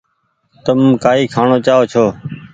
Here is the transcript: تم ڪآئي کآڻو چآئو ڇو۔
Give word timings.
تم 0.63 0.79
ڪآئي 1.03 1.23
کآڻو 1.33 1.57
چآئو 1.65 1.83
ڇو۔ 1.91 2.05